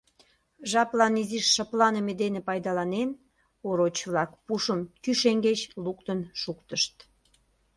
[0.71, 3.09] Жаплан изиш шыпланыме дене пайдаланен,
[3.67, 6.95] ороч-влак пушым кӱ шеҥгеч луктын шуктышт.